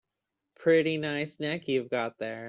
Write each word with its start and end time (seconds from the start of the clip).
Pretty 0.55 0.97
nice 0.97 1.39
neck 1.39 1.67
you've 1.67 1.91
got 1.91 2.17
there. 2.17 2.39